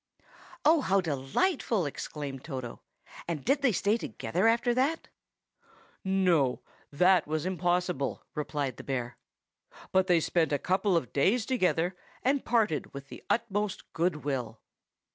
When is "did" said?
3.45-3.61